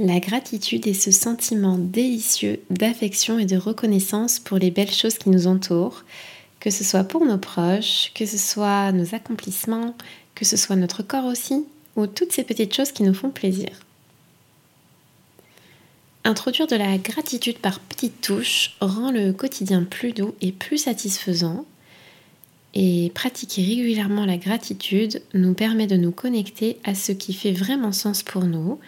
[0.00, 5.28] La gratitude est ce sentiment délicieux d'affection et de reconnaissance pour les belles choses qui
[5.28, 6.04] nous entourent,
[6.60, 9.96] que ce soit pour nos proches, que ce soit nos accomplissements,
[10.36, 11.64] que ce soit notre corps aussi,
[11.96, 13.70] ou toutes ces petites choses qui nous font plaisir.
[16.22, 21.64] Introduire de la gratitude par petites touches rend le quotidien plus doux et plus satisfaisant.
[22.72, 27.90] Et pratiquer régulièrement la gratitude nous permet de nous connecter à ce qui fait vraiment
[27.90, 28.78] sens pour nous,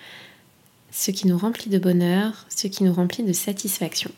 [0.90, 4.10] ce qui nous remplit de bonheur, ce qui nous remplit de satisfaction.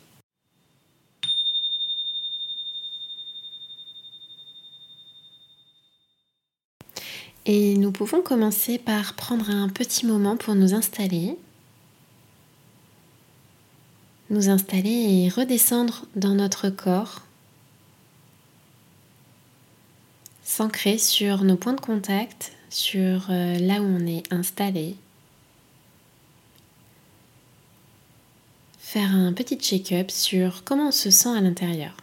[7.45, 11.37] Et nous pouvons commencer par prendre un petit moment pour nous installer.
[14.29, 17.21] Nous installer et redescendre dans notre corps.
[20.43, 24.95] S'ancrer sur nos points de contact, sur euh, là où on est installé,
[28.93, 31.97] faire un petit check-up sur comment on se sent à l'intérieur.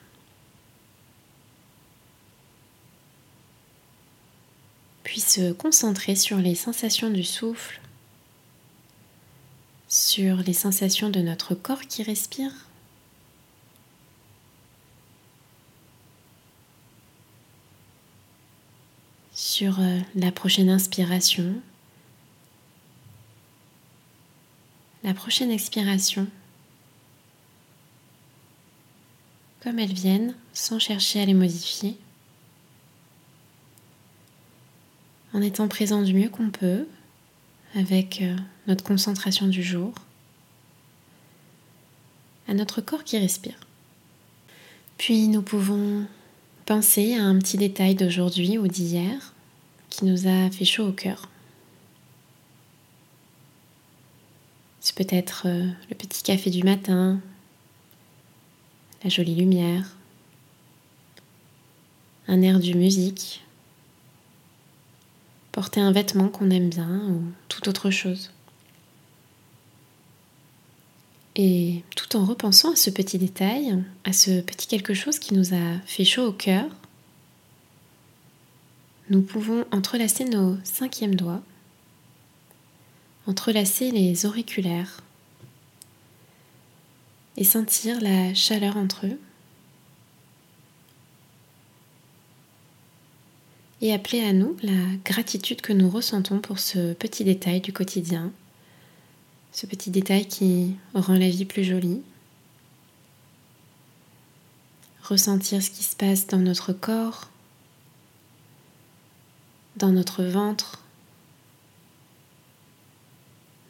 [5.04, 7.80] Puis se concentrer sur les sensations du souffle,
[9.86, 12.50] sur les sensations de notre corps qui respire.
[19.32, 21.54] Sur euh, la prochaine inspiration,
[25.04, 26.26] la prochaine expiration.
[29.62, 31.96] Comme elles viennent sans chercher à les modifier.
[35.32, 36.86] En étant présent du mieux qu'on peut
[37.74, 39.94] avec euh, notre concentration du jour,
[42.48, 43.60] à notre corps qui respire.
[44.98, 46.04] Puis nous pouvons
[46.66, 49.34] penser à un petit détail d'aujourd'hui ou d'hier
[49.88, 51.28] qui nous a fait chaud au cœur.
[54.80, 57.20] C'est peut-être euh, le petit café du matin,
[59.02, 59.96] la jolie lumière,
[62.28, 63.42] un air de musique,
[65.52, 68.30] porter un vêtement qu'on aime bien ou toute autre chose.
[71.36, 75.54] Et tout en repensant à ce petit détail, à ce petit quelque chose qui nous
[75.54, 76.66] a fait chaud au cœur,
[79.08, 81.42] nous pouvons entrelacer nos cinquièmes doigts,
[83.26, 85.02] entrelacer les auriculaires,
[87.40, 89.18] et sentir la chaleur entre eux.
[93.80, 98.30] Et appeler à nous la gratitude que nous ressentons pour ce petit détail du quotidien,
[99.52, 102.02] ce petit détail qui rend la vie plus jolie.
[105.02, 107.30] Ressentir ce qui se passe dans notre corps,
[109.76, 110.84] dans notre ventre,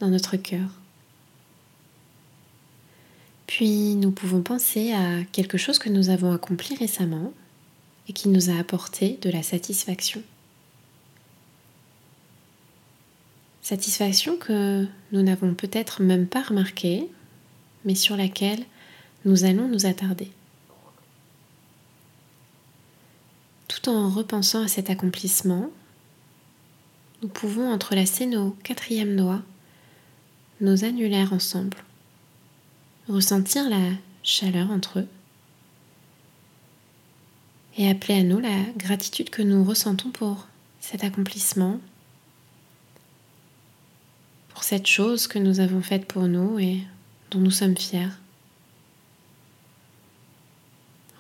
[0.01, 0.80] dans notre cœur.
[3.61, 7.31] Puis nous pouvons penser à quelque chose que nous avons accompli récemment
[8.09, 10.23] et qui nous a apporté de la satisfaction.
[13.61, 17.07] Satisfaction que nous n'avons peut-être même pas remarquée,
[17.85, 18.65] mais sur laquelle
[19.27, 20.31] nous allons nous attarder.
[23.69, 25.69] Tout en repensant à cet accomplissement,
[27.21, 29.43] nous pouvons entrelacer nos quatrièmes doigts,
[30.63, 31.77] nos annulaires ensemble
[33.11, 35.09] ressentir la chaleur entre eux
[37.77, 40.47] et appeler à nous la gratitude que nous ressentons pour
[40.81, 41.81] cet accomplissement,
[44.51, 46.83] pour cette chose que nous avons faite pour nous et
[47.31, 48.09] dont nous sommes fiers.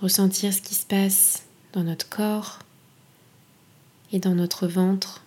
[0.01, 2.59] Ressentir ce qui se passe dans notre corps
[4.13, 5.23] et dans notre ventre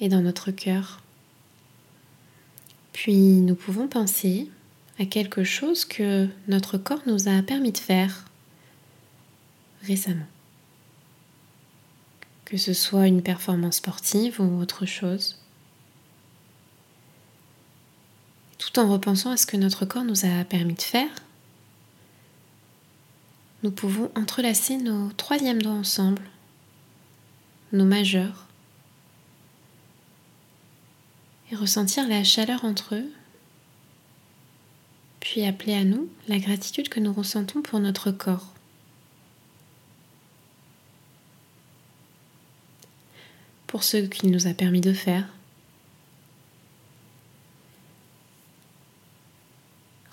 [0.00, 1.02] et dans notre cœur.
[3.02, 4.50] Puis nous pouvons penser
[4.98, 8.26] à quelque chose que notre corps nous a permis de faire
[9.84, 10.26] récemment.
[12.44, 15.40] Que ce soit une performance sportive ou autre chose.
[18.58, 21.14] Tout en repensant à ce que notre corps nous a permis de faire,
[23.62, 26.20] nous pouvons entrelacer nos troisièmes doigts ensemble,
[27.72, 28.49] nos majeurs,
[31.50, 33.12] et ressentir la chaleur entre eux,
[35.20, 38.54] puis appeler à nous la gratitude que nous ressentons pour notre corps.
[43.66, 45.28] Pour ce qu'il nous a permis de faire.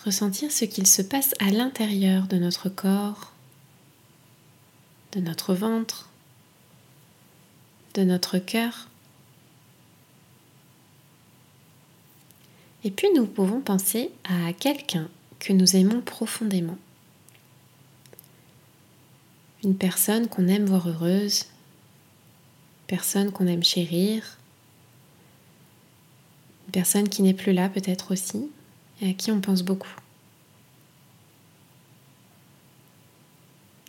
[0.06, 3.34] Ressentir ce qu'il se passe à l'intérieur de notre corps,
[5.12, 6.10] de notre ventre,
[7.96, 8.87] de notre cœur
[12.88, 16.78] Et puis nous pouvons penser à quelqu'un que nous aimons profondément.
[19.62, 24.38] Une personne qu'on aime voir heureuse, une personne qu'on aime chérir,
[26.66, 28.50] une personne qui n'est plus là peut-être aussi,
[29.02, 29.94] et à qui on pense beaucoup.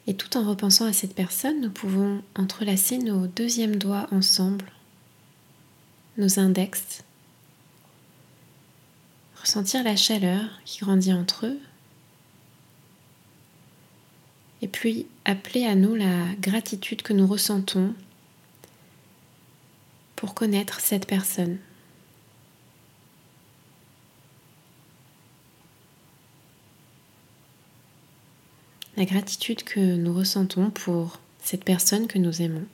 [0.09, 4.73] Et tout en repensant à cette personne, nous pouvons entrelacer nos deuxièmes doigts ensemble,
[6.17, 7.05] nos index,
[9.49, 11.59] ressentir la chaleur qui grandit entre eux,
[14.61, 17.95] et puis appeler à nous la gratitude que nous ressentons
[20.17, 21.59] pour connaître cette personne.
[28.97, 32.67] la gratitude que nous ressentons pour cette personne que nous aimons.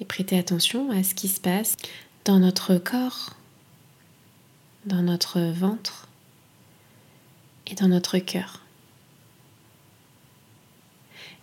[0.00, 1.74] Et prêter attention à ce qui se passe
[2.24, 3.34] dans notre corps,
[4.86, 6.08] dans notre ventre
[7.66, 8.60] et dans notre cœur.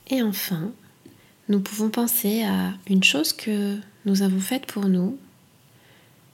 [0.08, 0.72] Et enfin,
[1.48, 5.18] nous pouvons penser à une chose que nous avons faite pour nous,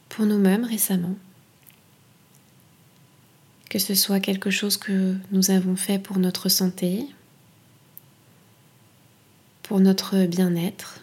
[0.10, 1.16] pour nous-mêmes récemment
[3.76, 7.06] que ce soit quelque chose que nous avons fait pour notre santé,
[9.64, 11.02] pour notre bien-être,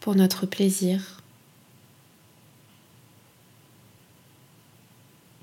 [0.00, 1.22] pour notre plaisir.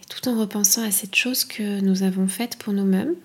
[0.01, 3.15] Et tout en repensant à cette chose que nous avons faite pour nous-mêmes,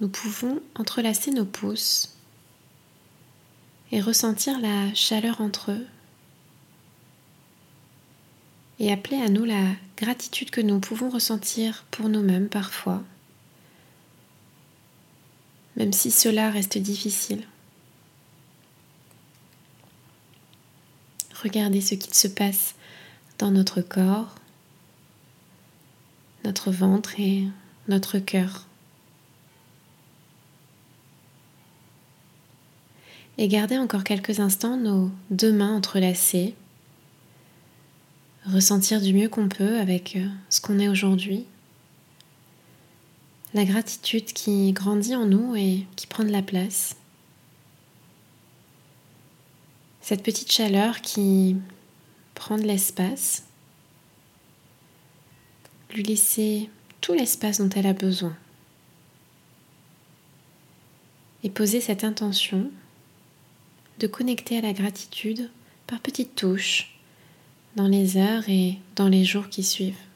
[0.00, 2.16] nous pouvons entrelacer nos pouces
[3.92, 5.86] et ressentir la chaleur entre eux
[8.78, 9.62] et appeler à nous la
[9.98, 13.02] gratitude que nous pouvons ressentir pour nous-mêmes parfois,
[15.76, 17.46] même si cela reste difficile.
[21.42, 22.74] Regardez ce qu'il se passe
[23.40, 24.34] dans notre corps,
[26.44, 27.44] notre ventre et
[27.88, 28.66] notre cœur.
[33.38, 36.54] Et gardez encore quelques instants nos deux mains entrelacées
[38.46, 41.46] ressentir du mieux qu'on peut avec euh, ce qu'on est aujourd'hui.
[43.54, 46.96] La gratitude qui grandit en nous et qui prend de la place.
[50.02, 51.56] Cette petite chaleur qui
[52.40, 53.44] prend de l'espace.
[55.94, 56.70] Lui laisser
[57.02, 58.34] tout l'espace dont elle a besoin.
[61.44, 62.70] Et poser cette intention
[63.98, 65.50] de connecter à la gratitude
[65.86, 66.98] par petites touches
[67.76, 70.09] dans les heures et dans les jours qui suivent.